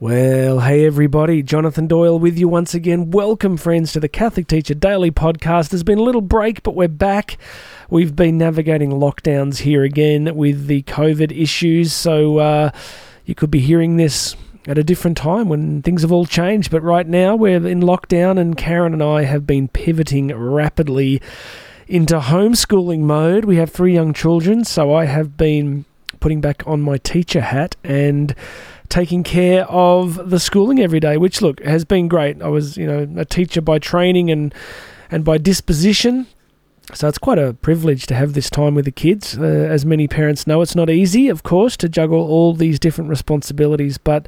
Well, 0.00 0.60
hey 0.60 0.86
everybody, 0.86 1.42
Jonathan 1.42 1.88
Doyle 1.88 2.20
with 2.20 2.38
you 2.38 2.46
once 2.46 2.72
again. 2.72 3.10
Welcome, 3.10 3.56
friends, 3.56 3.92
to 3.94 3.98
the 3.98 4.08
Catholic 4.08 4.46
Teacher 4.46 4.74
Daily 4.74 5.10
podcast. 5.10 5.70
There's 5.70 5.82
been 5.82 5.98
a 5.98 6.04
little 6.04 6.20
break, 6.20 6.62
but 6.62 6.76
we're 6.76 6.86
back. 6.86 7.36
We've 7.90 8.14
been 8.14 8.38
navigating 8.38 8.92
lockdowns 8.92 9.58
here 9.58 9.82
again 9.82 10.36
with 10.36 10.68
the 10.68 10.82
COVID 10.84 11.36
issues, 11.36 11.92
so 11.92 12.38
uh, 12.38 12.70
you 13.24 13.34
could 13.34 13.50
be 13.50 13.58
hearing 13.58 13.96
this 13.96 14.36
at 14.68 14.78
a 14.78 14.84
different 14.84 15.16
time 15.16 15.48
when 15.48 15.82
things 15.82 16.02
have 16.02 16.12
all 16.12 16.26
changed. 16.26 16.70
But 16.70 16.84
right 16.84 17.08
now, 17.08 17.34
we're 17.34 17.66
in 17.66 17.80
lockdown, 17.80 18.38
and 18.38 18.56
Karen 18.56 18.92
and 18.92 19.02
I 19.02 19.24
have 19.24 19.48
been 19.48 19.66
pivoting 19.66 20.32
rapidly 20.32 21.20
into 21.88 22.20
homeschooling 22.20 23.00
mode. 23.00 23.46
We 23.46 23.56
have 23.56 23.72
three 23.72 23.94
young 23.94 24.12
children, 24.12 24.62
so 24.62 24.94
I 24.94 25.06
have 25.06 25.36
been 25.36 25.86
putting 26.20 26.40
back 26.40 26.62
on 26.66 26.82
my 26.82 26.98
teacher 26.98 27.40
hat 27.40 27.74
and 27.82 28.34
taking 28.88 29.22
care 29.22 29.64
of 29.66 30.30
the 30.30 30.40
schooling 30.40 30.80
every 30.80 31.00
day, 31.00 31.16
which 31.16 31.42
look 31.42 31.62
has 31.64 31.84
been 31.84 32.08
great. 32.08 32.42
I 32.42 32.48
was, 32.48 32.76
you 32.76 32.86
know, 32.86 33.08
a 33.16 33.24
teacher 33.24 33.60
by 33.60 33.78
training 33.78 34.30
and 34.30 34.54
and 35.10 35.24
by 35.24 35.38
disposition. 35.38 36.26
So 36.94 37.06
it's 37.06 37.18
quite 37.18 37.38
a 37.38 37.52
privilege 37.52 38.06
to 38.06 38.14
have 38.14 38.32
this 38.32 38.48
time 38.48 38.74
with 38.74 38.86
the 38.86 38.90
kids. 38.90 39.36
Uh, 39.38 39.42
as 39.42 39.84
many 39.84 40.08
parents 40.08 40.46
know, 40.46 40.62
it's 40.62 40.74
not 40.74 40.88
easy, 40.88 41.28
of 41.28 41.42
course, 41.42 41.76
to 41.78 41.88
juggle 41.88 42.20
all 42.20 42.54
these 42.54 42.78
different 42.78 43.10
responsibilities. 43.10 43.98
But, 43.98 44.26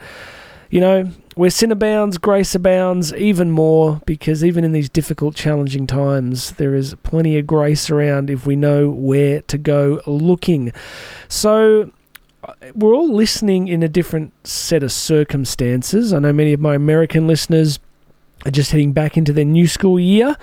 you 0.68 0.78
know, 0.78 1.10
where 1.36 1.48
sin 1.48 1.72
abounds, 1.72 2.18
grace 2.18 2.54
abounds 2.54 3.14
even 3.14 3.50
more 3.50 4.02
because 4.04 4.44
even 4.44 4.62
in 4.62 4.72
these 4.72 4.90
difficult, 4.90 5.34
challenging 5.34 5.86
times, 5.86 6.52
there 6.52 6.74
is 6.74 6.94
plenty 7.02 7.38
of 7.38 7.46
grace 7.46 7.88
around 7.88 8.28
if 8.28 8.44
we 8.44 8.56
know 8.56 8.90
where 8.90 9.40
to 9.42 9.56
go 9.56 10.02
looking. 10.06 10.70
So, 11.28 11.92
we're 12.74 12.94
all 12.94 13.12
listening 13.12 13.68
in 13.68 13.82
a 13.82 13.88
different 13.88 14.32
set 14.46 14.82
of 14.82 14.92
circumstances. 14.92 16.12
I 16.12 16.18
know 16.18 16.32
many 16.32 16.52
of 16.52 16.60
my 16.60 16.74
American 16.74 17.26
listeners 17.26 17.78
are 18.46 18.50
just 18.50 18.70
heading 18.70 18.92
back 18.92 19.16
into 19.16 19.32
their 19.32 19.44
new 19.44 19.66
school 19.66 20.00
year, 20.00 20.36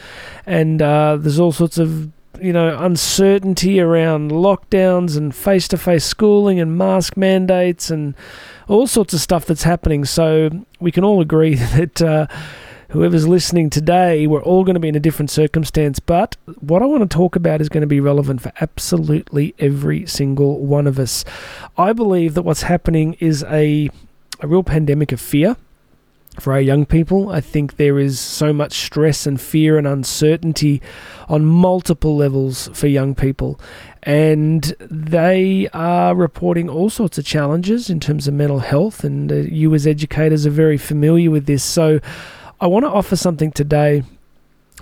and 0.45 0.81
uh, 0.81 1.17
there's 1.19 1.39
all 1.39 1.51
sorts 1.51 1.77
of 1.77 2.11
you 2.39 2.53
know 2.53 2.77
uncertainty 2.77 3.79
around 3.79 4.29
lockdowns 4.29 5.17
and 5.17 5.33
face-to-face 5.33 6.05
schooling 6.05 6.59
and 6.59 6.77
mask 6.77 7.17
mandates 7.17 7.89
and 7.89 8.13
all 8.67 8.85
sorts 8.85 9.13
of 9.13 9.19
stuff 9.19 9.45
that's 9.45 9.63
happening. 9.63 10.05
So 10.05 10.49
we 10.79 10.91
can 10.91 11.03
all 11.03 11.21
agree 11.21 11.55
that. 11.55 12.01
Uh, 12.01 12.27
whoever's 12.89 13.27
listening 13.27 13.69
today, 13.69 14.27
we're 14.27 14.43
all 14.43 14.63
going 14.63 14.75
to 14.75 14.79
be 14.79 14.87
in 14.87 14.95
a 14.95 14.99
different 14.99 15.29
circumstance. 15.29 15.99
But 15.99 16.37
what 16.59 16.81
I 16.81 16.85
want 16.85 17.09
to 17.09 17.15
talk 17.15 17.35
about 17.35 17.61
is 17.61 17.69
going 17.69 17.81
to 17.81 17.87
be 17.87 17.99
relevant 17.99 18.41
for 18.41 18.51
absolutely 18.61 19.53
every 19.59 20.05
single 20.05 20.59
one 20.59 20.87
of 20.87 20.97
us. 20.99 21.25
I 21.77 21.93
believe 21.93 22.33
that 22.35 22.43
what's 22.43 22.63
happening 22.63 23.15
is 23.19 23.43
a, 23.43 23.89
a 24.39 24.47
real 24.47 24.63
pandemic 24.63 25.11
of 25.11 25.19
fear 25.19 25.57
for 26.39 26.53
our 26.53 26.61
young 26.61 26.85
people. 26.85 27.29
I 27.29 27.41
think 27.41 27.77
there 27.77 27.99
is 27.99 28.19
so 28.19 28.53
much 28.53 28.73
stress 28.73 29.25
and 29.25 29.41
fear 29.41 29.77
and 29.77 29.87
uncertainty 29.87 30.81
on 31.27 31.45
multiple 31.45 32.15
levels 32.15 32.69
for 32.73 32.87
young 32.87 33.15
people. 33.15 33.59
And 34.03 34.63
they 34.79 35.67
are 35.73 36.15
reporting 36.15 36.69
all 36.69 36.89
sorts 36.89 37.17
of 37.17 37.25
challenges 37.25 37.89
in 37.89 37.99
terms 37.99 38.27
of 38.27 38.33
mental 38.35 38.59
health. 38.59 39.03
And 39.03 39.31
uh, 39.31 39.35
you, 39.35 39.73
as 39.73 39.85
educators, 39.85 40.45
are 40.45 40.51
very 40.51 40.77
familiar 40.77 41.31
with 41.31 41.47
this. 41.47 41.63
So 41.63 41.99
I 42.59 42.65
want 42.65 42.85
to 42.85 42.89
offer 42.89 43.15
something 43.15 43.51
today 43.51 44.01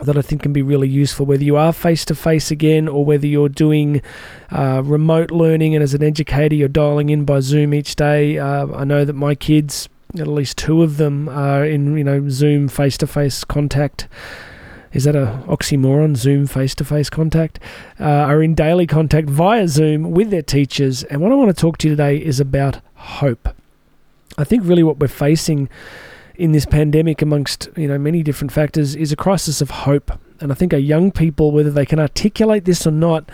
that 0.03 0.17
I 0.17 0.21
think 0.21 0.43
can 0.43 0.53
be 0.53 0.61
really 0.61 0.87
useful, 0.87 1.25
whether 1.25 1.43
you 1.43 1.57
are 1.57 1.73
face 1.73 2.05
to 2.05 2.15
face 2.15 2.49
again 2.49 2.87
or 2.87 3.03
whether 3.03 3.27
you're 3.27 3.49
doing 3.49 4.01
uh, 4.49 4.81
remote 4.83 5.29
learning 5.29 5.75
and 5.75 5.83
as 5.83 5.93
an 5.93 6.01
educator 6.01 6.55
you're 6.55 6.69
dialing 6.69 7.09
in 7.09 7.25
by 7.25 7.41
Zoom 7.41 7.73
each 7.73 7.97
day. 7.97 8.37
Uh, 8.37 8.67
I 8.73 8.85
know 8.85 9.03
that 9.03 9.13
my 9.13 9.35
kids, 9.35 9.89
at 10.17 10.27
least 10.27 10.57
two 10.57 10.83
of 10.83 10.95
them, 10.95 11.27
are 11.27 11.65
in 11.65 11.97
you 11.97 12.03
know 12.05 12.29
Zoom 12.29 12.69
face 12.69 12.97
to 12.99 13.07
face 13.07 13.43
contact. 13.43 14.07
Is 14.93 15.03
that 15.03 15.15
a 15.17 15.43
oxymoron? 15.47 16.15
Zoom 16.15 16.47
face 16.47 16.75
to 16.75 16.85
face 16.85 17.09
contact 17.09 17.59
uh, 17.99 18.05
are 18.05 18.41
in 18.41 18.55
daily 18.55 18.87
contact 18.87 19.29
via 19.29 19.67
Zoom 19.67 20.11
with 20.11 20.29
their 20.29 20.41
teachers. 20.41 21.03
And 21.03 21.19
what 21.21 21.33
I 21.33 21.35
want 21.35 21.53
to 21.53 21.61
talk 21.61 21.77
to 21.79 21.89
you 21.89 21.93
today 21.93 22.15
is 22.15 22.39
about 22.39 22.79
hope. 22.95 23.49
I 24.37 24.45
think 24.45 24.63
really 24.65 24.83
what 24.83 24.99
we're 24.99 25.09
facing 25.09 25.67
in 26.37 26.51
this 26.51 26.65
pandemic, 26.65 27.21
amongst 27.21 27.69
you 27.75 27.87
know 27.87 27.97
many 27.97 28.23
different 28.23 28.51
factors, 28.51 28.95
is 28.95 29.11
a 29.11 29.15
crisis 29.15 29.61
of 29.61 29.69
hope. 29.69 30.11
And 30.39 30.51
I 30.51 30.55
think 30.55 30.73
our 30.73 30.79
young 30.79 31.11
people, 31.11 31.51
whether 31.51 31.71
they 31.71 31.85
can 31.85 31.99
articulate 31.99 32.65
this 32.65 32.85
or 32.85 32.91
not, 32.91 33.29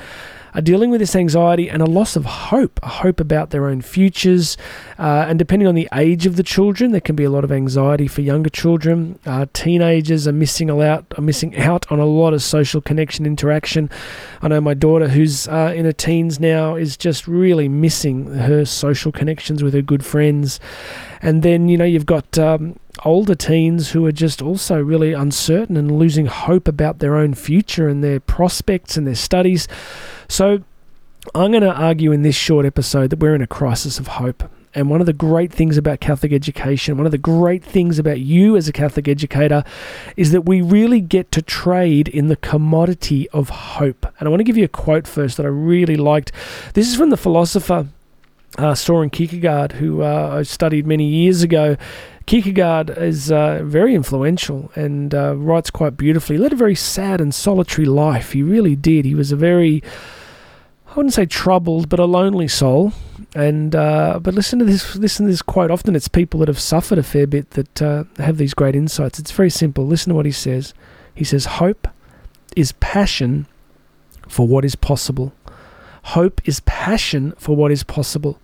are 0.54 0.62
dealing 0.62 0.90
with 0.90 1.00
this 1.00 1.16
anxiety 1.16 1.70
and 1.70 1.82
a 1.82 1.86
loss 1.86 2.16
of 2.16 2.26
hope, 2.26 2.80
a 2.84 2.88
hope 2.90 3.20
about 3.20 3.52
their 3.52 3.68
own 3.68 3.82
futures. 3.82 4.58
Uh, 5.00 5.26
and 5.28 5.40
depending 5.40 5.68
on 5.68 5.76
the 5.76 5.88
age 5.94 6.26
of 6.26 6.36
the 6.36 6.44
children, 6.44 6.92
there 6.92 7.02
can 7.02 7.16
be 7.16 7.24
a 7.24 7.30
lot 7.30 7.44
of 7.44 7.52
anxiety 7.52 8.08
for 8.08 8.22
younger 8.22 8.50
children. 8.50 9.18
Uh, 9.26 9.46
teenagers 9.54 10.28
are 10.28 10.34
missing 10.34 10.70
out, 10.70 11.06
are 11.18 11.22
missing 11.22 11.58
out 11.58 11.90
on 11.92 12.00
a 12.00 12.06
lot 12.06 12.34
of 12.34 12.44
social 12.44 12.82
connection 12.82 13.26
interaction. 13.26 13.90
I 14.42 14.50
know 14.50 14.62
my 14.62 14.74
daughter, 14.74 15.08
who's 15.08 15.48
uh, 15.48 15.74
in 15.76 15.86
her 15.86 15.94
teens 15.94 16.40
now, 16.40 16.76
is 16.76 16.98
just 16.98 17.28
really 17.28 17.70
missing 17.70 18.28
her 18.28 18.66
social 18.66 19.12
connections 19.12 19.64
with 19.64 19.74
her 19.74 19.82
good 19.82 20.06
friends. 20.06 20.60
And 21.22 21.44
then 21.44 21.70
you 21.70 21.78
know 21.78 21.86
you've 21.86 22.06
got 22.06 22.38
um, 22.38 22.78
older 23.04 23.36
teens 23.36 23.92
who 23.92 24.06
are 24.06 24.12
just 24.12 24.42
also 24.42 24.80
really 24.80 25.14
uncertain 25.14 25.78
and 25.78 25.98
losing 25.98 26.28
hope 26.28 26.68
about 26.68 27.00
their 27.00 27.16
own 27.16 27.34
future 27.34 27.88
and 27.88 28.04
their 28.04 28.20
prospects 28.20 28.98
and 28.98 29.08
their 29.08 29.16
studies. 29.16 29.68
So, 30.28 30.64
I'm 31.36 31.52
going 31.52 31.62
to 31.62 31.72
argue 31.72 32.12
in 32.12 32.24
this 32.24 32.36
short 32.36 32.66
episode 32.66 33.12
that 33.12 33.20
we're 33.20 33.36
in 33.36 33.44
a 33.44 33.48
crisis 33.48 34.00
of 34.00 34.08
hope. 34.08 34.44
And 34.74 34.90
one 34.90 35.02
of 35.02 35.06
the 35.06 35.14
great 35.14 35.52
things 35.52 35.78
about 35.78 36.00
Catholic 36.00 36.32
education, 36.32 36.98
one 36.98 37.06
of 37.06 37.12
the 37.12 37.18
great 37.18 37.64
things 37.64 38.00
about 38.00 38.22
you 38.22 38.56
as 38.56 38.68
a 38.68 38.72
Catholic 38.72 39.08
educator, 39.08 39.64
is 40.16 40.32
that 40.32 40.44
we 40.44 40.62
really 40.62 41.02
get 41.02 41.32
to 41.34 41.42
trade 41.42 42.08
in 42.08 42.28
the 42.28 42.38
commodity 42.38 43.30
of 43.30 43.50
hope. 43.50 44.06
And 44.18 44.28
I 44.28 44.30
want 44.30 44.40
to 44.40 44.46
give 44.46 44.58
you 44.58 44.64
a 44.64 44.70
quote 44.70 45.08
first 45.08 45.38
that 45.38 45.46
I 45.46 45.50
really 45.50 45.98
liked. 45.98 46.32
This 46.74 46.88
is 46.88 46.96
from 46.96 47.10
the 47.10 47.18
philosopher 47.18 47.88
uh, 48.58 48.76
Soren 48.76 49.10
Kierkegaard, 49.10 49.74
who 49.74 50.02
uh, 50.02 50.38
I 50.40 50.44
studied 50.44 50.86
many 50.86 51.08
years 51.08 51.42
ago. 51.42 51.78
Kierkegaard 52.26 52.90
is 52.92 53.32
uh, 53.32 53.62
very 53.64 53.96
influential 53.96 54.72
and 54.76 55.14
uh, 55.14 55.36
writes 55.36 55.70
quite 55.70 55.98
beautifully. 55.98 56.38
He 56.38 56.42
led 56.42 56.54
a 56.54 56.58
very 56.58 56.76
sad 56.76 57.20
and 57.20 57.34
solitary 57.34 57.86
life. 57.86 58.34
He 58.34 58.44
really 58.44 58.76
did. 58.76 59.06
He 59.06 59.16
was 59.16 59.32
a 59.32 59.36
very, 59.36 59.82
I 60.88 60.94
wouldn't 60.94 61.14
say 61.14 61.26
troubled, 61.26 61.90
but 61.90 62.00
a 62.00 62.06
lonely 62.06 62.48
soul. 62.48 62.94
And 63.34 63.76
uh, 63.76 64.20
but 64.22 64.34
listen 64.34 64.60
to 64.60 64.66
this. 64.66 64.96
Listen 64.98 65.26
to 65.26 65.32
this 65.32 65.42
quote. 65.42 65.72
Often 65.72 65.96
it's 65.96 66.10
people 66.10 66.42
that 66.42 66.50
have 66.50 66.60
suffered 66.60 66.98
a 66.98 67.04
fair 67.04 67.26
bit 67.26 67.52
that 67.52 67.82
uh, 67.82 68.04
have 68.18 68.38
these 68.38 68.54
great 68.54 68.76
insights. 68.76 69.20
It's 69.20 69.32
very 69.32 69.50
simple. 69.50 69.88
Listen 69.88 70.10
to 70.10 70.16
what 70.16 70.26
he 70.26 70.34
says. 70.34 70.74
He 71.16 71.24
says, 71.24 71.46
"Hope 71.46 71.88
is 72.58 72.74
passion 72.74 73.48
for 74.28 74.46
what 74.46 74.66
is 74.66 74.76
possible." 74.76 75.32
Hope 76.04 76.42
is 76.46 76.60
passion 76.62 77.34
for 77.38 77.56
what 77.56 77.72
is 77.72 77.84
possible. 77.84 78.40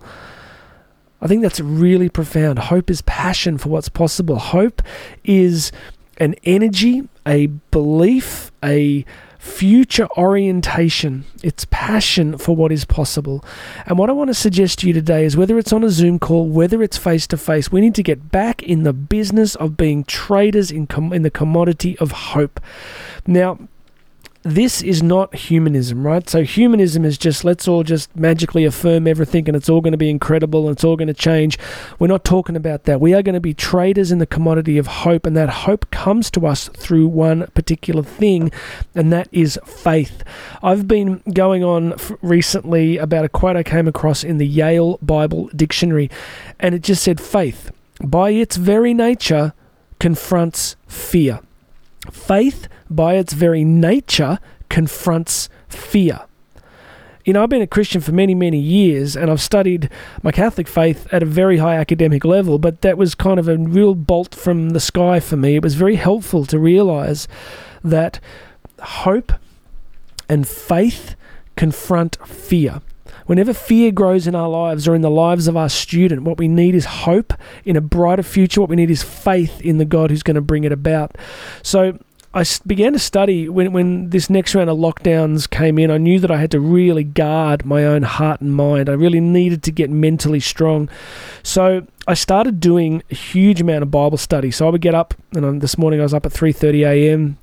I 1.20 1.26
think 1.26 1.42
that's 1.42 1.60
really 1.60 2.08
profound. 2.08 2.58
Hope 2.58 2.90
is 2.90 3.02
passion 3.02 3.58
for 3.58 3.68
what's 3.70 3.88
possible. 3.88 4.38
Hope 4.38 4.82
is 5.24 5.72
an 6.18 6.34
energy, 6.44 7.08
a 7.26 7.46
belief, 7.46 8.52
a 8.64 9.04
future 9.38 10.08
orientation. 10.16 11.24
It's 11.42 11.64
passion 11.70 12.38
for 12.38 12.54
what 12.54 12.70
is 12.70 12.84
possible. 12.84 13.44
And 13.86 13.98
what 13.98 14.10
I 14.10 14.12
want 14.12 14.28
to 14.28 14.34
suggest 14.34 14.80
to 14.80 14.88
you 14.88 14.92
today 14.92 15.24
is 15.24 15.36
whether 15.36 15.58
it's 15.58 15.72
on 15.72 15.84
a 15.84 15.90
Zoom 15.90 16.18
call, 16.18 16.48
whether 16.48 16.82
it's 16.82 16.96
face 16.96 17.26
to 17.28 17.36
face, 17.36 17.72
we 17.72 17.80
need 17.80 17.94
to 17.96 18.02
get 18.02 18.30
back 18.30 18.62
in 18.62 18.82
the 18.82 18.92
business 18.92 19.54
of 19.56 19.76
being 19.76 20.04
traders 20.04 20.70
in, 20.70 20.86
com- 20.86 21.12
in 21.12 21.22
the 21.22 21.30
commodity 21.30 21.96
of 21.98 22.12
hope. 22.12 22.60
Now, 23.26 23.58
this 24.48 24.82
is 24.82 25.02
not 25.02 25.34
humanism, 25.34 26.06
right? 26.06 26.28
So 26.28 26.42
humanism 26.42 27.04
is 27.04 27.18
just 27.18 27.44
let's 27.44 27.68
all 27.68 27.82
just 27.82 28.14
magically 28.16 28.64
affirm 28.64 29.06
everything 29.06 29.48
and 29.48 29.56
it's 29.56 29.68
all 29.68 29.80
going 29.80 29.92
to 29.92 29.98
be 29.98 30.10
incredible 30.10 30.68
and 30.68 30.76
it's 30.76 30.84
all 30.84 30.96
going 30.96 31.08
to 31.08 31.14
change. 31.14 31.58
We're 31.98 32.08
not 32.08 32.24
talking 32.24 32.56
about 32.56 32.84
that. 32.84 33.00
We 33.00 33.14
are 33.14 33.22
going 33.22 33.34
to 33.34 33.40
be 33.40 33.54
traders 33.54 34.10
in 34.10 34.18
the 34.18 34.26
commodity 34.26 34.78
of 34.78 34.86
hope 34.86 35.26
and 35.26 35.36
that 35.36 35.48
hope 35.48 35.90
comes 35.90 36.30
to 36.32 36.46
us 36.46 36.68
through 36.68 37.08
one 37.08 37.46
particular 37.48 38.02
thing 38.02 38.50
and 38.94 39.12
that 39.12 39.28
is 39.32 39.58
faith. 39.64 40.22
I've 40.62 40.88
been 40.88 41.22
going 41.32 41.62
on 41.62 41.94
recently 42.22 42.96
about 42.96 43.24
a 43.24 43.28
quote 43.28 43.56
I 43.56 43.62
came 43.62 43.88
across 43.88 44.24
in 44.24 44.38
the 44.38 44.46
Yale 44.46 44.98
Bible 45.02 45.50
Dictionary 45.54 46.10
and 46.58 46.74
it 46.74 46.82
just 46.82 47.02
said 47.02 47.20
faith 47.20 47.70
by 48.02 48.30
its 48.30 48.56
very 48.56 48.94
nature 48.94 49.52
confronts 49.98 50.76
fear. 50.86 51.40
Faith, 52.10 52.68
by 52.88 53.14
its 53.14 53.32
very 53.32 53.64
nature, 53.64 54.38
confronts 54.68 55.48
fear. 55.68 56.20
You 57.24 57.34
know, 57.34 57.42
I've 57.42 57.50
been 57.50 57.60
a 57.60 57.66
Christian 57.66 58.00
for 58.00 58.12
many, 58.12 58.34
many 58.34 58.58
years, 58.58 59.14
and 59.14 59.30
I've 59.30 59.42
studied 59.42 59.90
my 60.22 60.32
Catholic 60.32 60.66
faith 60.66 61.06
at 61.12 61.22
a 61.22 61.26
very 61.26 61.58
high 61.58 61.76
academic 61.76 62.24
level, 62.24 62.58
but 62.58 62.80
that 62.80 62.96
was 62.96 63.14
kind 63.14 63.38
of 63.38 63.48
a 63.48 63.58
real 63.58 63.94
bolt 63.94 64.34
from 64.34 64.70
the 64.70 64.80
sky 64.80 65.20
for 65.20 65.36
me. 65.36 65.56
It 65.56 65.62
was 65.62 65.74
very 65.74 65.96
helpful 65.96 66.46
to 66.46 66.58
realize 66.58 67.28
that 67.84 68.18
hope 68.80 69.32
and 70.28 70.48
faith 70.48 71.16
confront 71.56 72.16
fear. 72.26 72.80
Whenever 73.28 73.52
fear 73.52 73.92
grows 73.92 74.26
in 74.26 74.34
our 74.34 74.48
lives 74.48 74.88
or 74.88 74.94
in 74.94 75.02
the 75.02 75.10
lives 75.10 75.48
of 75.48 75.54
our 75.54 75.68
student, 75.68 76.22
what 76.22 76.38
we 76.38 76.48
need 76.48 76.74
is 76.74 76.86
hope 76.86 77.34
in 77.62 77.76
a 77.76 77.80
brighter 77.80 78.22
future. 78.22 78.58
What 78.58 78.70
we 78.70 78.76
need 78.76 78.90
is 78.90 79.02
faith 79.02 79.60
in 79.60 79.76
the 79.76 79.84
God 79.84 80.08
who's 80.08 80.22
going 80.22 80.36
to 80.36 80.40
bring 80.40 80.64
it 80.64 80.72
about. 80.72 81.14
So 81.62 81.98
I 82.32 82.42
began 82.66 82.94
to 82.94 82.98
study 82.98 83.46
when, 83.46 83.72
when 83.72 84.08
this 84.08 84.30
next 84.30 84.54
round 84.54 84.70
of 84.70 84.78
lockdowns 84.78 85.48
came 85.48 85.78
in. 85.78 85.90
I 85.90 85.98
knew 85.98 86.18
that 86.20 86.30
I 86.30 86.38
had 86.38 86.50
to 86.52 86.60
really 86.60 87.04
guard 87.04 87.66
my 87.66 87.84
own 87.84 88.02
heart 88.02 88.40
and 88.40 88.54
mind. 88.54 88.88
I 88.88 88.94
really 88.94 89.20
needed 89.20 89.62
to 89.64 89.72
get 89.72 89.90
mentally 89.90 90.40
strong. 90.40 90.88
So 91.42 91.86
I 92.06 92.14
started 92.14 92.60
doing 92.60 93.02
a 93.10 93.14
huge 93.14 93.60
amount 93.60 93.82
of 93.82 93.90
Bible 93.90 94.16
study. 94.16 94.50
So 94.50 94.66
I 94.66 94.70
would 94.70 94.80
get 94.80 94.94
up, 94.94 95.12
and 95.34 95.60
this 95.60 95.76
morning 95.76 96.00
I 96.00 96.04
was 96.04 96.14
up 96.14 96.24
at 96.24 96.32
3:30 96.32 96.86
a.m. 96.86 97.36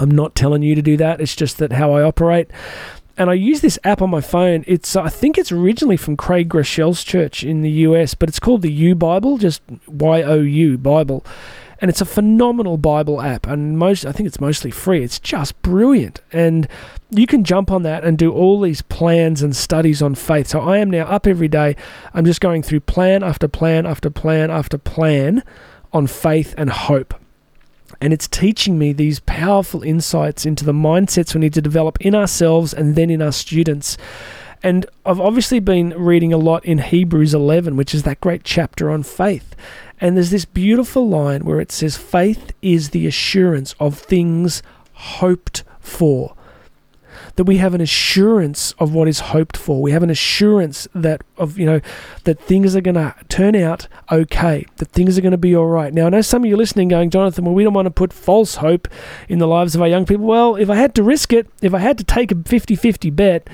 I'm 0.00 0.10
not 0.10 0.34
telling 0.34 0.62
you 0.62 0.74
to 0.74 0.82
do 0.82 0.96
that. 0.98 1.20
It's 1.20 1.34
just 1.34 1.58
that 1.58 1.72
how 1.72 1.92
I 1.92 2.02
operate 2.02 2.50
and 3.18 3.28
I 3.28 3.34
use 3.34 3.60
this 3.60 3.78
app 3.84 4.00
on 4.00 4.10
my 4.10 4.20
phone. 4.20 4.64
It's 4.66 4.96
I 4.96 5.08
think 5.08 5.36
it's 5.36 5.52
originally 5.52 5.96
from 5.96 6.16
Craig 6.16 6.48
Groeschel's 6.48 7.02
church 7.04 7.42
in 7.44 7.62
the 7.62 7.70
US, 7.70 8.14
but 8.14 8.28
it's 8.28 8.38
called 8.38 8.62
the 8.62 8.72
U 8.72 8.94
Bible, 8.94 9.36
just 9.38 9.60
Y 9.86 10.22
O 10.22 10.40
U 10.40 10.78
Bible. 10.78 11.24
And 11.80 11.88
it's 11.88 12.00
a 12.00 12.06
phenomenal 12.06 12.76
Bible 12.76 13.20
app, 13.20 13.46
and 13.46 13.78
most 13.78 14.04
I 14.04 14.12
think 14.12 14.26
it's 14.26 14.40
mostly 14.40 14.70
free. 14.70 15.04
It's 15.04 15.20
just 15.20 15.60
brilliant, 15.62 16.20
and 16.32 16.66
you 17.10 17.26
can 17.26 17.44
jump 17.44 17.70
on 17.70 17.82
that 17.84 18.04
and 18.04 18.18
do 18.18 18.32
all 18.32 18.60
these 18.60 18.82
plans 18.82 19.42
and 19.42 19.54
studies 19.54 20.02
on 20.02 20.14
faith. 20.14 20.48
So 20.48 20.60
I 20.60 20.78
am 20.78 20.90
now 20.90 21.04
up 21.04 21.26
every 21.26 21.48
day. 21.48 21.76
I'm 22.14 22.24
just 22.24 22.40
going 22.40 22.62
through 22.62 22.80
plan 22.80 23.22
after 23.22 23.46
plan 23.46 23.86
after 23.86 24.10
plan 24.10 24.50
after 24.50 24.78
plan 24.78 25.42
on 25.92 26.06
faith 26.06 26.54
and 26.56 26.70
hope 26.70 27.14
and 28.00 28.12
it's 28.12 28.28
teaching 28.28 28.78
me 28.78 28.92
these 28.92 29.20
powerful 29.20 29.82
insights 29.82 30.46
into 30.46 30.64
the 30.64 30.72
mindsets 30.72 31.34
we 31.34 31.40
need 31.40 31.54
to 31.54 31.62
develop 31.62 31.98
in 32.00 32.14
ourselves 32.14 32.72
and 32.72 32.94
then 32.94 33.10
in 33.10 33.20
our 33.20 33.32
students. 33.32 33.96
And 34.62 34.86
I've 35.04 35.20
obviously 35.20 35.60
been 35.60 35.90
reading 35.90 36.32
a 36.32 36.38
lot 36.38 36.64
in 36.64 36.78
Hebrews 36.78 37.34
11, 37.34 37.76
which 37.76 37.94
is 37.94 38.04
that 38.04 38.20
great 38.20 38.44
chapter 38.44 38.90
on 38.90 39.02
faith. 39.02 39.54
And 40.00 40.16
there's 40.16 40.30
this 40.30 40.44
beautiful 40.44 41.08
line 41.08 41.44
where 41.44 41.60
it 41.60 41.72
says, 41.72 41.96
Faith 41.96 42.52
is 42.62 42.90
the 42.90 43.06
assurance 43.06 43.74
of 43.80 43.98
things 43.98 44.62
hoped 44.92 45.64
for 45.80 46.34
that 47.36 47.44
we 47.44 47.58
have 47.58 47.74
an 47.74 47.80
assurance 47.80 48.72
of 48.78 48.94
what 48.94 49.08
is 49.08 49.20
hoped 49.20 49.56
for. 49.56 49.80
We 49.82 49.92
have 49.92 50.02
an 50.02 50.10
assurance 50.10 50.88
that 50.94 51.22
of 51.36 51.58
you 51.58 51.66
know 51.66 51.80
that 52.24 52.40
things 52.40 52.74
are 52.76 52.80
going 52.80 52.94
to 52.94 53.14
turn 53.28 53.54
out 53.56 53.88
okay, 54.10 54.66
that 54.76 54.90
things 54.90 55.18
are 55.18 55.20
going 55.22 55.32
to 55.32 55.38
be 55.38 55.54
all 55.54 55.66
right. 55.66 55.92
Now 55.92 56.06
I 56.06 56.08
know 56.10 56.20
some 56.20 56.44
of 56.44 56.50
you 56.50 56.56
listening 56.56 56.88
going, 56.88 57.10
Jonathan, 57.10 57.44
well 57.44 57.54
we 57.54 57.64
don't 57.64 57.74
want 57.74 57.86
to 57.86 57.90
put 57.90 58.12
false 58.12 58.56
hope 58.56 58.88
in 59.28 59.38
the 59.38 59.46
lives 59.46 59.74
of 59.74 59.82
our 59.82 59.88
young 59.88 60.06
people. 60.06 60.26
Well, 60.26 60.56
if 60.56 60.70
I 60.70 60.76
had 60.76 60.94
to 60.96 61.02
risk 61.02 61.32
it, 61.32 61.48
if 61.62 61.74
I 61.74 61.78
had 61.78 61.98
to 61.98 62.04
take 62.04 62.32
a 62.32 62.34
50-50 62.34 63.14
bet, 63.14 63.48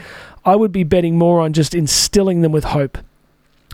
I 0.45 0.57
would 0.57 0.73
be 0.73 0.85
betting 0.85 1.19
more 1.19 1.41
on 1.41 1.53
just 1.53 1.75
instilling 1.75 2.43
them 2.43 2.53
with 2.53 2.65
hope. 2.65 2.99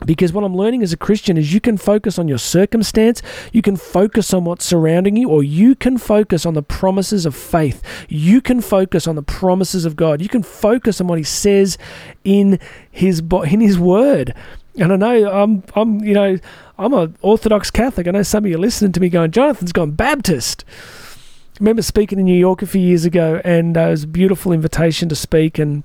Because 0.06 0.32
what 0.32 0.44
I'm 0.44 0.56
learning 0.56 0.82
as 0.82 0.93
a 0.93 0.97
Christian 0.97 1.37
is 1.37 1.52
you 1.52 1.61
can 1.61 1.76
focus 1.76 2.19
on 2.19 2.29
your 2.29 2.38
circumstance, 2.38 3.23
you 3.52 3.62
can 3.62 3.76
focus 3.76 4.32
on 4.32 4.44
what's 4.44 4.64
surrounding 4.64 5.17
you, 5.17 5.29
or 5.29 5.43
you 5.43 5.75
can 5.75 5.99
focus 5.99 6.47
on 6.47 6.55
the 6.55 6.62
promises 6.62 7.26
of 7.26 7.35
faith. 7.35 7.82
You 8.08 8.41
can 8.41 8.61
focus 8.61 9.06
on 9.06 9.17
the 9.17 9.23
promises 9.23 9.85
of 9.85 9.97
God. 9.97 10.23
You 10.23 10.29
can 10.29 10.43
focus 10.43 11.00
on 11.00 11.06
what 11.06 11.19
He 11.19 11.25
says 11.25 11.76
in 12.25 12.58
His 12.91 13.23
in 13.44 13.61
His 13.61 13.79
Word. 13.79 14.35
And 14.76 14.93
I 14.93 14.97
know 14.97 15.31
I'm 15.31 15.64
I'm 15.75 16.00
you 16.02 16.14
know 16.14 16.38
I'm 16.79 16.94
an 16.94 17.17
Orthodox 17.20 17.70
Catholic. 17.70 18.06
I 18.06 18.12
know 18.12 18.23
some 18.23 18.44
of 18.44 18.50
you 18.50 18.58
listening 18.58 18.93
to 18.93 19.00
me 19.00 19.11
going, 19.11 19.31
Jonathan's 19.32 19.73
gone 19.73 19.91
Baptist. 19.91 20.64
I 21.55 21.58
remember 21.61 21.82
speaking 21.82 22.19
in 22.19 22.25
New 22.25 22.38
York 22.38 22.62
a 22.62 22.67
few 22.67 22.81
years 22.81 23.05
ago, 23.05 23.43
and 23.44 23.76
uh, 23.76 23.81
it 23.81 23.91
was 23.91 24.05
a 24.05 24.06
beautiful 24.06 24.50
invitation 24.50 25.11
to 25.11 25.14
speak 25.14 25.58
and 25.58 25.85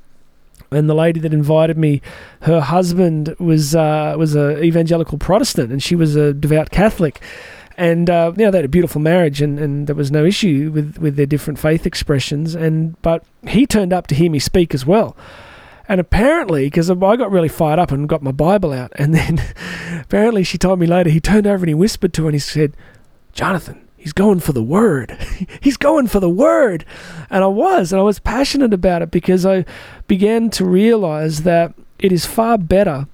and 0.75 0.89
the 0.89 0.95
lady 0.95 1.19
that 1.21 1.33
invited 1.33 1.77
me, 1.77 2.01
her 2.41 2.61
husband 2.61 3.35
was 3.39 3.75
uh, 3.75 4.15
was 4.17 4.35
a 4.35 4.61
evangelical 4.61 5.17
Protestant, 5.17 5.71
and 5.71 5.81
she 5.81 5.95
was 5.95 6.15
a 6.15 6.33
devout 6.33 6.69
Catholic. 6.71 7.21
And 7.77 8.09
uh, 8.09 8.31
you 8.37 8.45
know 8.45 8.51
they 8.51 8.59
had 8.59 8.65
a 8.65 8.69
beautiful 8.69 9.01
marriage, 9.01 9.41
and, 9.41 9.59
and 9.59 9.87
there 9.87 9.95
was 9.95 10.11
no 10.11 10.23
issue 10.23 10.71
with, 10.73 10.97
with 10.97 11.17
their 11.17 11.25
different 11.25 11.59
faith 11.59 11.85
expressions. 11.85 12.55
And 12.55 12.99
but 13.01 13.23
he 13.47 13.65
turned 13.65 13.91
up 13.91 14.07
to 14.07 14.15
hear 14.15 14.31
me 14.31 14.39
speak 14.39 14.73
as 14.73 14.85
well. 14.85 15.15
And 15.87 15.99
apparently, 15.99 16.65
because 16.65 16.89
I 16.89 16.95
got 16.95 17.31
really 17.31 17.49
fired 17.49 17.77
up 17.77 17.91
and 17.91 18.09
got 18.09 18.23
my 18.23 18.31
Bible 18.31 18.73
out, 18.73 18.91
and 18.95 19.13
then 19.13 19.41
apparently 20.01 20.43
she 20.43 20.57
told 20.57 20.79
me 20.79 20.87
later 20.87 21.09
he 21.09 21.19
turned 21.19 21.47
over 21.47 21.63
and 21.63 21.69
he 21.69 21.73
whispered 21.73 22.13
to 22.13 22.23
her 22.23 22.29
and 22.29 22.35
he 22.35 22.39
said, 22.39 22.75
"Jonathan, 23.33 23.85
he's 24.05 24.13
going 24.13 24.39
for 24.39 24.53
the 24.53 24.61
word. 24.61 25.17
he's 25.61 25.77
going 25.77 26.05
for 26.05 26.19
the 26.19 26.29
word. 26.29 26.85
And 27.31 27.43
I 27.43 27.47
was, 27.47 27.91
and 27.91 27.99
I 27.99 28.03
was 28.03 28.19
passionate 28.19 28.71
about 28.71 29.01
it 29.01 29.09
because 29.09 29.47
I 29.47 29.65
began 30.07 30.49
to 30.51 30.65
realize 30.65 31.43
that 31.43 31.73
it 31.99 32.11
is 32.11 32.25
far 32.25 32.57
better 32.57 33.07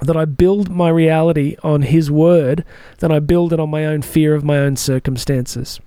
that 0.00 0.16
I 0.16 0.24
build 0.24 0.70
my 0.70 0.88
reality 0.88 1.56
on 1.62 1.82
his 1.82 2.10
word 2.10 2.64
than 2.98 3.10
I 3.10 3.18
build 3.18 3.52
it 3.52 3.60
on 3.60 3.70
my 3.70 3.84
own 3.84 4.02
fear 4.02 4.34
of 4.34 4.44
my 4.44 4.58
own 4.58 4.76
circumstances. 4.76 5.80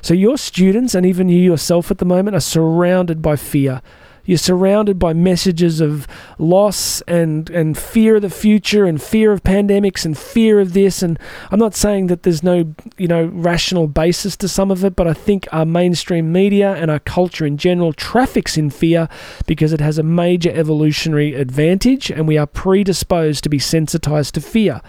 So, 0.00 0.14
your 0.14 0.38
students 0.38 0.94
and 0.94 1.06
even 1.06 1.28
you 1.28 1.38
yourself 1.38 1.90
at 1.90 1.98
the 1.98 2.04
moment 2.04 2.36
are 2.36 2.40
surrounded 2.40 3.22
by 3.22 3.36
fear. 3.36 3.80
You're 4.24 4.38
surrounded 4.38 4.98
by 4.98 5.12
messages 5.12 5.80
of 5.80 6.06
loss 6.38 7.00
and, 7.02 7.50
and 7.50 7.76
fear 7.76 8.16
of 8.16 8.22
the 8.22 8.30
future 8.30 8.84
and 8.84 9.02
fear 9.02 9.32
of 9.32 9.42
pandemics 9.42 10.04
and 10.04 10.16
fear 10.16 10.60
of 10.60 10.72
this. 10.74 11.02
And 11.02 11.18
I'm 11.50 11.58
not 11.58 11.74
saying 11.74 12.06
that 12.06 12.22
there's 12.22 12.42
no, 12.42 12.74
you 12.96 13.08
know, 13.08 13.24
rational 13.26 13.88
basis 13.88 14.36
to 14.38 14.48
some 14.48 14.70
of 14.70 14.84
it, 14.84 14.94
but 14.94 15.08
I 15.08 15.12
think 15.12 15.48
our 15.50 15.64
mainstream 15.64 16.32
media 16.32 16.74
and 16.74 16.90
our 16.90 17.00
culture 17.00 17.44
in 17.44 17.56
general 17.56 17.92
traffics 17.92 18.56
in 18.56 18.70
fear 18.70 19.08
because 19.46 19.72
it 19.72 19.80
has 19.80 19.98
a 19.98 20.02
major 20.02 20.52
evolutionary 20.52 21.34
advantage 21.34 22.10
and 22.10 22.28
we 22.28 22.38
are 22.38 22.46
predisposed 22.46 23.42
to 23.44 23.48
be 23.48 23.58
sensitized 23.58 24.34
to 24.34 24.40
fear. 24.40 24.80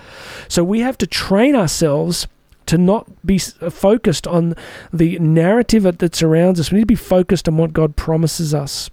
So 0.47 0.63
we 0.63 0.81
have 0.81 0.97
to 1.00 1.07
train 1.07 1.56
ourselves 1.56 2.27
to 2.65 2.77
not 2.77 3.25
be 3.25 3.41
uh, 3.62 3.69
focused 3.69 4.27
on 4.27 4.56
the 4.91 5.19
narrative 5.19 5.83
that 5.83 6.15
surrounds 6.15 6.59
us. 6.59 6.71
We 6.71 6.77
need 6.77 6.83
to 6.83 6.88
be 6.88 6.95
focused 6.95 7.47
on 7.47 7.57
what 7.57 7.74
God 7.74 7.95
promises 7.95 8.53
us. 8.53 8.89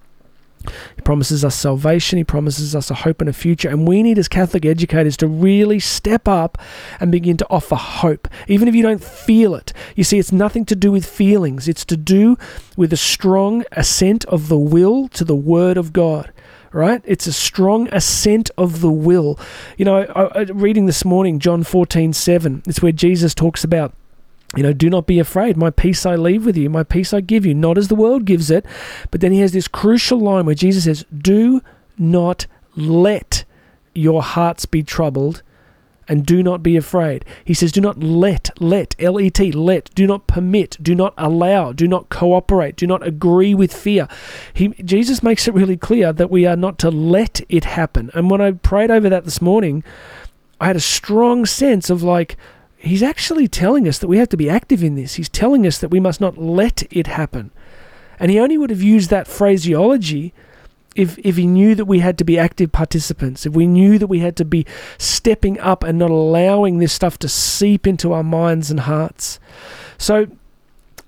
He 0.96 1.02
promises 1.02 1.44
us 1.44 1.54
salvation. 1.54 2.18
He 2.18 2.24
promises 2.24 2.74
us 2.74 2.90
a 2.90 2.94
hope 2.94 3.20
and 3.20 3.30
a 3.30 3.32
future. 3.32 3.68
And 3.68 3.88
we 3.88 4.02
need, 4.02 4.18
as 4.18 4.28
Catholic 4.28 4.64
educators, 4.64 5.16
to 5.18 5.26
really 5.26 5.78
step 5.78 6.28
up 6.28 6.58
and 6.98 7.10
begin 7.10 7.36
to 7.38 7.46
offer 7.48 7.76
hope, 7.76 8.28
even 8.48 8.68
if 8.68 8.74
you 8.74 8.82
don't 8.82 9.02
feel 9.02 9.54
it. 9.54 9.72
You 9.96 10.04
see, 10.04 10.18
it's 10.18 10.32
nothing 10.32 10.64
to 10.66 10.76
do 10.76 10.92
with 10.92 11.06
feelings, 11.06 11.68
it's 11.68 11.84
to 11.86 11.96
do 11.96 12.36
with 12.76 12.92
a 12.92 12.96
strong 12.96 13.64
assent 13.72 14.24
of 14.26 14.48
the 14.48 14.58
will 14.58 15.08
to 15.08 15.24
the 15.24 15.36
Word 15.36 15.76
of 15.76 15.92
God 15.92 16.32
right? 16.72 17.02
It's 17.04 17.26
a 17.26 17.32
strong 17.32 17.88
assent 17.92 18.48
of 18.56 18.80
the 18.80 18.92
will. 18.92 19.36
You 19.76 19.84
know, 19.84 20.02
I, 20.02 20.40
I, 20.40 20.42
reading 20.42 20.86
this 20.86 21.04
morning, 21.04 21.40
John 21.40 21.64
14, 21.64 22.12
7, 22.12 22.62
it's 22.64 22.80
where 22.80 22.92
Jesus 22.92 23.34
talks 23.34 23.64
about 23.64 23.92
you 24.56 24.62
know, 24.62 24.72
do 24.72 24.90
not 24.90 25.06
be 25.06 25.18
afraid. 25.18 25.56
My 25.56 25.70
peace 25.70 26.04
I 26.04 26.16
leave 26.16 26.44
with 26.44 26.56
you. 26.56 26.68
My 26.68 26.82
peace 26.82 27.14
I 27.14 27.20
give 27.20 27.46
you, 27.46 27.54
not 27.54 27.78
as 27.78 27.88
the 27.88 27.94
world 27.94 28.24
gives 28.24 28.50
it. 28.50 28.66
But 29.10 29.20
then 29.20 29.32
he 29.32 29.40
has 29.40 29.52
this 29.52 29.68
crucial 29.68 30.18
line 30.18 30.46
where 30.46 30.54
Jesus 30.54 30.84
says, 30.84 31.04
Do 31.16 31.60
not 31.96 32.46
let 32.74 33.44
your 33.94 34.22
hearts 34.22 34.66
be 34.66 34.82
troubled 34.82 35.42
and 36.08 36.26
do 36.26 36.42
not 36.42 36.60
be 36.60 36.76
afraid. 36.76 37.24
He 37.44 37.54
says, 37.54 37.70
Do 37.70 37.80
not 37.80 38.02
let, 38.02 38.50
let, 38.60 38.96
L 38.98 39.20
E 39.20 39.30
T, 39.30 39.52
let, 39.52 39.94
do 39.94 40.08
not 40.08 40.26
permit, 40.26 40.76
do 40.82 40.96
not 40.96 41.14
allow, 41.16 41.72
do 41.72 41.86
not 41.86 42.08
cooperate, 42.08 42.74
do 42.74 42.88
not 42.88 43.06
agree 43.06 43.54
with 43.54 43.72
fear. 43.72 44.08
He, 44.52 44.70
Jesus 44.84 45.22
makes 45.22 45.46
it 45.46 45.54
really 45.54 45.76
clear 45.76 46.12
that 46.12 46.30
we 46.30 46.46
are 46.46 46.56
not 46.56 46.80
to 46.80 46.90
let 46.90 47.40
it 47.48 47.64
happen. 47.64 48.10
And 48.14 48.28
when 48.28 48.40
I 48.40 48.50
prayed 48.50 48.90
over 48.90 49.08
that 49.08 49.24
this 49.24 49.40
morning, 49.40 49.84
I 50.60 50.66
had 50.66 50.76
a 50.76 50.80
strong 50.80 51.46
sense 51.46 51.88
of 51.88 52.02
like, 52.02 52.36
he's 52.80 53.02
actually 53.02 53.46
telling 53.46 53.86
us 53.86 53.98
that 53.98 54.08
we 54.08 54.18
have 54.18 54.28
to 54.30 54.36
be 54.36 54.48
active 54.48 54.82
in 54.82 54.94
this. 54.94 55.14
He's 55.14 55.28
telling 55.28 55.66
us 55.66 55.78
that 55.78 55.90
we 55.90 56.00
must 56.00 56.20
not 56.20 56.38
let 56.38 56.82
it 56.90 57.06
happen. 57.06 57.50
And 58.18 58.30
he 58.30 58.40
only 58.40 58.58
would 58.58 58.70
have 58.70 58.82
used 58.82 59.10
that 59.10 59.28
phraseology 59.28 60.32
if, 60.96 61.18
if 61.18 61.36
he 61.36 61.46
knew 61.46 61.74
that 61.74 61.84
we 61.84 62.00
had 62.00 62.18
to 62.18 62.24
be 62.24 62.38
active 62.38 62.72
participants, 62.72 63.46
if 63.46 63.52
we 63.52 63.66
knew 63.66 63.98
that 63.98 64.08
we 64.08 64.20
had 64.20 64.36
to 64.36 64.44
be 64.44 64.66
stepping 64.98 65.60
up 65.60 65.84
and 65.84 65.98
not 65.98 66.10
allowing 66.10 66.78
this 66.78 66.92
stuff 66.92 67.18
to 67.18 67.28
seep 67.28 67.86
into 67.86 68.12
our 68.12 68.24
minds 68.24 68.70
and 68.70 68.80
hearts. 68.80 69.38
So, 69.98 70.26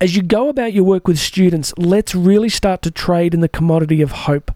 as 0.01 0.17
you 0.17 0.23
go 0.23 0.49
about 0.49 0.73
your 0.73 0.85
work 0.85 1.07
with 1.07 1.19
students, 1.19 1.73
let's 1.77 2.15
really 2.15 2.49
start 2.49 2.83
to 2.83 2.91
trade 2.91 3.35
in 3.35 3.41
the 3.41 3.49
commodity 3.49 4.03
of 4.03 4.11
hope. 4.13 4.51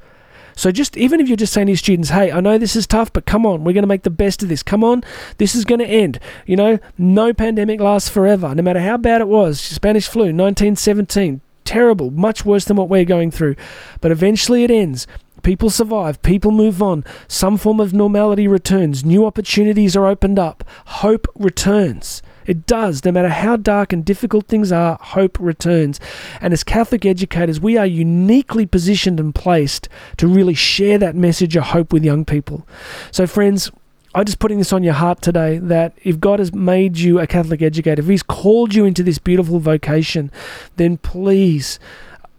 So 0.57 0.73
just 0.73 0.97
even 0.97 1.21
if 1.21 1.29
you're 1.29 1.37
just 1.37 1.53
saying 1.53 1.67
to 1.67 1.73
your 1.73 1.77
students, 1.77 2.09
hey, 2.09 2.33
I 2.33 2.41
know 2.41 2.59
this 2.59 2.75
is 2.75 2.87
tough, 2.87 3.13
but 3.13 3.27
come 3.27 3.47
on, 3.47 3.63
we're 3.63 3.75
going 3.75 3.83
to 3.83 3.89
make 3.89 4.03
the 4.03 4.11
best 4.11 4.43
of 4.43 4.49
this. 4.49 4.63
Come 4.63 4.83
on, 4.83 5.05
this 5.37 5.55
is 5.55 5.65
going 5.65 5.79
to 5.81 5.87
end. 5.87 6.19
You 6.47 6.57
know, 6.57 6.79
no 6.97 7.33
pandemic 7.33 7.79
lasts 7.79 8.09
forever, 8.09 8.55
no 8.55 8.63
matter 8.63 8.81
how 8.81 8.97
bad 8.97 9.21
it 9.21 9.29
was. 9.29 9.61
Spanish 9.61 10.09
flu, 10.09 10.25
1917, 10.25 11.43
terrible, 11.65 12.11
much 12.11 12.45
worse 12.45 12.65
than 12.65 12.79
what 12.79 12.89
we're 12.89 13.05
going 13.05 13.31
through. 13.31 13.55
But 14.01 14.11
eventually 14.11 14.65
it 14.65 14.71
ends. 14.71 15.07
People 15.43 15.71
survive, 15.71 16.21
people 16.23 16.51
move 16.51 16.83
on, 16.83 17.05
some 17.29 17.57
form 17.57 17.79
of 17.79 17.93
normality 17.93 18.49
returns, 18.49 19.05
new 19.05 19.25
opportunities 19.27 19.95
are 19.95 20.07
opened 20.07 20.39
up, 20.41 20.65
hope 20.87 21.29
returns. 21.37 22.23
It 22.47 22.67
does. 22.67 23.05
No 23.05 23.13
matter 23.13 23.29
how 23.29 23.57
dark 23.57 23.93
and 23.93 24.05
difficult 24.05 24.47
things 24.47 24.73
are, 24.73 24.99
hope 25.01 25.39
returns. 25.41 26.01
And 26.41 26.53
as 26.53 26.65
Catholic 26.65 27.05
educators, 27.05 27.61
we 27.61 27.77
are 27.77 27.87
uniquely 27.87 28.67
positioned 28.67 29.21
and 29.21 29.35
placed 29.35 29.89
to 30.19 30.27
really 30.27 30.55
share 30.55 30.99
that 30.99 31.15
message 31.17 31.57
of 31.57 31.65
hope 31.65 31.93
with 31.93 32.05
young 32.05 32.25
people. 32.25 32.67
So, 33.11 33.27
friends, 33.27 33.71
I'm 34.15 34.25
just 34.25 34.39
putting 34.39 34.59
this 34.59 34.73
on 34.73 34.83
your 34.83 34.95
heart 34.95 35.21
today 35.21 35.59
that 35.59 35.93
if 36.03 36.19
God 36.19 36.39
has 36.39 36.55
made 36.55 36.97
you 36.97 37.19
a 37.19 37.27
Catholic 37.27 37.61
educator, 37.61 38.01
if 38.01 38.09
He's 38.09 38.23
called 38.23 38.75
you 38.75 38.85
into 38.85 39.03
this 39.03 39.19
beautiful 39.19 39.59
vocation, 39.59 40.31
then 40.77 40.97
please 40.97 41.79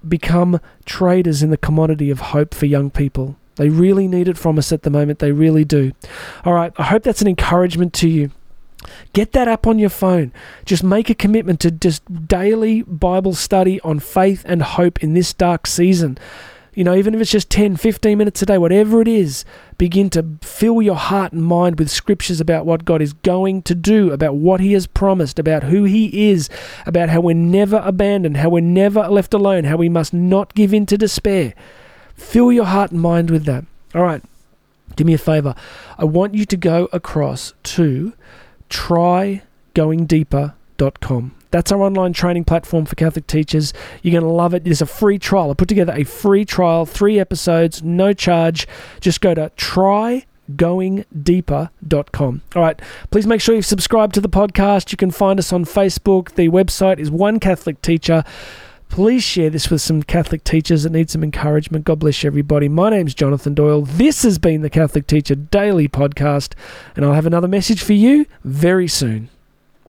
become 0.08 0.60
traders 0.86 1.44
in 1.44 1.50
the 1.50 1.58
commodity 1.58 2.10
of 2.10 2.20
hope 2.20 2.54
for 2.54 2.66
young 2.66 2.90
people. 2.90 3.36
They 3.58 3.70
really 3.70 4.08
need 4.08 4.28
it 4.28 4.38
from 4.38 4.58
us 4.58 4.72
at 4.72 4.84
the 4.84 4.90
moment. 4.90 5.20
They 5.20 5.32
really 5.32 5.66
do. 5.66 5.92
All 6.46 6.54
right. 6.54 6.72
I 6.78 6.84
hope 6.84 7.04
that's 7.04 7.22
an 7.22 7.28
encouragement 7.28 7.94
to 7.96 8.10
you. 8.10 8.32
Get 9.14 9.32
that 9.34 9.48
app 9.48 9.68
on 9.68 9.80
your 9.80 9.90
phone. 9.90 10.32
Just 10.66 10.84
make 10.84 11.10
a 11.10 11.16
commitment 11.16 11.60
to 11.62 11.72
just 11.72 12.28
daily 12.28 12.84
Bible 12.84 13.34
study 13.34 13.80
on 13.82 14.00
faith 14.00 14.44
and 14.46 14.62
hope 14.62 15.04
in 15.04 15.14
this 15.14 15.34
dark 15.34 15.68
season. 15.68 16.18
You 16.78 16.84
know, 16.84 16.94
even 16.94 17.16
if 17.16 17.22
it's 17.22 17.32
just 17.32 17.50
10, 17.50 17.78
15 17.78 18.16
minutes 18.16 18.44
a 18.44 18.46
day, 18.46 18.60
whatever 18.60 19.02
it 19.02 19.08
is, 19.08 19.46
begin 19.80 20.12
to 20.12 20.24
fill 20.44 20.80
your 20.80 20.96
heart 20.96 21.34
and 21.34 21.44
mind 21.44 21.80
with 21.80 21.90
scriptures 21.90 22.40
about 22.40 22.68
what 22.68 22.86
God 22.86 23.02
is 23.02 23.14
going 23.14 23.64
to 23.64 23.74
do, 23.74 24.12
about 24.12 24.36
what 24.36 24.60
He 24.60 24.74
has 24.74 24.86
promised, 24.86 25.40
about 25.40 25.64
who 25.64 25.86
He 25.86 26.30
is, 26.30 26.52
about 26.86 27.10
how 27.10 27.20
we're 27.20 27.34
never 27.34 27.82
abandoned, 27.84 28.38
how 28.38 28.50
we're 28.50 28.62
never 28.62 29.08
left 29.08 29.34
alone, 29.34 29.64
how 29.64 29.76
we 29.76 29.90
must 29.90 30.14
not 30.14 30.54
give 30.54 30.72
in 30.72 30.86
to 30.86 31.00
despair. 31.00 31.56
Fill 32.14 32.52
your 32.52 32.66
heart 32.66 32.92
and 32.92 33.02
mind 33.02 33.32
with 33.32 33.46
that. 33.46 33.66
All 33.96 34.04
right, 34.04 34.22
do 34.96 35.04
me 35.04 35.16
a 35.16 35.18
favor. 35.18 35.56
I 35.98 36.06
want 36.06 36.36
you 36.36 36.46
to 36.46 36.58
go 36.58 36.90
across 36.94 37.54
to 37.64 38.14
trygoingdeeper.com. 38.70 41.34
That's 41.50 41.72
our 41.72 41.82
online 41.82 42.12
training 42.14 42.44
platform 42.44 42.86
for 42.86 42.96
Catholic 42.96 43.26
teachers. 43.28 43.74
You're 44.02 44.12
going 44.12 44.24
to 44.24 44.30
love 44.30 44.54
it. 44.54 44.66
There's 44.66 44.82
a 44.82 44.86
free 44.86 45.18
trial. 45.18 45.50
I 45.50 45.54
put 45.54 45.70
together 45.70 45.94
a 45.96 46.04
free 46.04 46.44
trial, 46.46 46.86
three 46.86 47.20
episodes, 47.20 47.82
no 47.82 48.12
charge. 48.14 48.68
Just 49.00 49.22
go 49.22 49.34
to 49.34 49.50
trygoingdeeper.com. 49.56 52.42
All 52.56 52.62
right. 52.62 52.80
Please 53.12 53.28
make 53.28 53.42
sure 53.42 53.56
you've 53.56 53.66
subscribed 53.66 54.14
to 54.16 54.22
the 54.22 54.30
podcast. 54.30 54.92
You 54.92 54.98
can 54.98 55.12
find 55.12 55.40
us 55.40 55.54
on 55.54 55.64
Facebook. 55.66 56.36
The 56.36 56.50
website 56.50 57.00
is 57.00 57.10
One 57.10 57.40
Catholic 57.40 57.82
Teacher. 57.82 58.24
Please 58.98 59.22
share 59.22 59.52
this 59.52 59.70
with 59.70 59.80
some 59.80 60.02
Catholic 60.02 60.44
teachers 60.44 60.82
that 60.82 60.92
need 60.92 61.12
some 61.12 61.24
encouragement. 61.24 61.86
God 61.86 62.00
bless 62.00 62.26
everybody. 62.26 62.68
My 62.68 62.90
name's 62.90 63.14
Jonathan 63.14 63.54
Doyle. 63.54 63.84
This 63.84 64.24
has 64.24 64.40
been 64.40 64.64
the 64.64 64.72
Catholic 64.72 65.06
Teacher 65.06 65.36
Daily 65.36 65.88
Podcast, 65.88 66.54
and 66.96 67.06
I'll 67.06 67.14
have 67.14 67.28
another 67.28 67.48
message 67.48 67.84
for 67.84 67.94
you 67.94 68.26
very 68.44 68.88
soon. 68.88 69.30